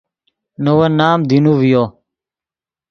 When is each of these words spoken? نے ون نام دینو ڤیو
نے 0.63 0.71
ون 0.77 0.91
نام 0.99 1.19
دینو 1.29 1.53
ڤیو 1.59 1.83